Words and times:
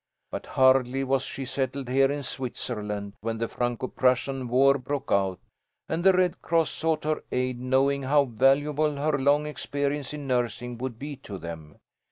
But 0.31 0.47
hardly 0.47 1.03
was 1.03 1.21
she 1.21 1.45
settled 1.45 1.87
here 1.87 2.11
in 2.11 2.23
Switzerland 2.23 3.13
when 3.21 3.37
the 3.37 3.47
Franco 3.47 3.85
Prussian 3.87 4.47
war 4.47 4.79
broke 4.79 5.11
out, 5.11 5.39
and 5.87 6.03
the 6.03 6.11
Red 6.11 6.41
Cross 6.41 6.71
sought 6.71 7.03
her 7.03 7.23
aid, 7.31 7.59
knowing 7.59 8.01
how 8.01 8.25
valuable 8.25 8.95
her 8.95 9.19
long 9.19 9.45
experience 9.45 10.11
in 10.11 10.25
nursing 10.25 10.79
would 10.79 10.97
be 10.97 11.17
to 11.17 11.37
them. 11.37 11.75